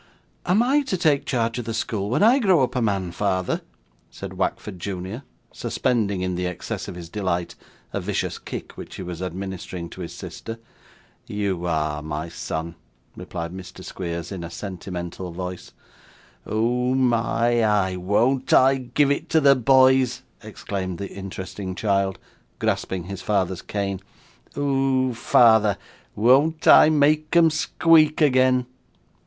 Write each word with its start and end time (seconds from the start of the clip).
'Am 0.47 0.63
I 0.63 0.81
to 0.81 0.97
take 0.97 1.27
care 1.27 1.51
of 1.55 1.63
the 1.63 1.75
school 1.75 2.09
when 2.09 2.23
I 2.23 2.39
grow 2.39 2.63
up 2.63 2.75
a 2.75 2.81
man, 2.81 3.11
father?' 3.11 3.61
said 4.09 4.33
Wackford 4.33 4.79
junior, 4.79 5.21
suspending, 5.51 6.21
in 6.21 6.33
the 6.33 6.47
excess 6.47 6.87
of 6.87 6.95
his 6.95 7.07
delight, 7.07 7.53
a 7.93 8.01
vicious 8.01 8.39
kick 8.39 8.71
which 8.75 8.95
he 8.95 9.03
was 9.03 9.21
administering 9.21 9.91
to 9.91 10.01
his 10.01 10.11
sister. 10.11 10.57
'You 11.27 11.67
are, 11.67 12.01
my 12.01 12.29
son,' 12.29 12.73
replied 13.15 13.53
Mr. 13.53 13.83
Squeers, 13.83 14.31
in 14.31 14.43
a 14.43 14.49
sentimental 14.49 15.31
voice. 15.31 15.71
'Oh 16.47 16.95
my 16.95 17.63
eye, 17.63 17.95
won't 17.95 18.51
I 18.55 18.77
give 18.77 19.11
it 19.11 19.29
to 19.29 19.39
the 19.39 19.55
boys!' 19.55 20.23
exclaimed 20.41 20.97
the 20.97 21.11
interesting 21.13 21.75
child, 21.75 22.17
grasping 22.57 23.03
his 23.03 23.21
father's 23.21 23.61
cane. 23.61 24.01
'Oh, 24.57 25.13
father, 25.13 25.77
won't 26.15 26.67
I 26.67 26.89
make 26.89 27.35
'em 27.35 27.51
squeak 27.51 28.19
again! 28.19 28.65